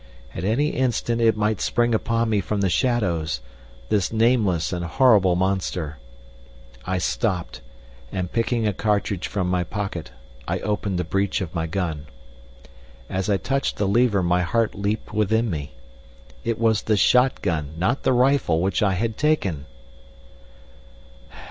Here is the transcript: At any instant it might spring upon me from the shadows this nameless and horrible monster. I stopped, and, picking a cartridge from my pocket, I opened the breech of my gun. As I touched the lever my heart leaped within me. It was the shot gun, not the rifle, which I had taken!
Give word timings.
At 0.33 0.43
any 0.43 0.69
instant 0.69 1.21
it 1.21 1.37
might 1.37 1.61
spring 1.61 1.93
upon 1.93 2.27
me 2.31 2.41
from 2.41 2.61
the 2.61 2.71
shadows 2.71 3.39
this 3.89 4.11
nameless 4.11 4.73
and 4.73 4.83
horrible 4.83 5.35
monster. 5.35 5.99
I 6.87 6.97
stopped, 6.97 7.61
and, 8.11 8.31
picking 8.31 8.65
a 8.67 8.73
cartridge 8.73 9.27
from 9.27 9.47
my 9.47 9.63
pocket, 9.63 10.11
I 10.47 10.57
opened 10.61 10.97
the 10.97 11.03
breech 11.03 11.39
of 11.39 11.53
my 11.53 11.67
gun. 11.67 12.07
As 13.11 13.29
I 13.29 13.37
touched 13.37 13.77
the 13.77 13.87
lever 13.87 14.23
my 14.23 14.41
heart 14.41 14.73
leaped 14.73 15.13
within 15.13 15.51
me. 15.51 15.73
It 16.43 16.57
was 16.57 16.81
the 16.81 16.97
shot 16.97 17.43
gun, 17.43 17.75
not 17.77 18.01
the 18.01 18.11
rifle, 18.11 18.59
which 18.59 18.81
I 18.81 18.93
had 18.95 19.17
taken! 19.19 19.67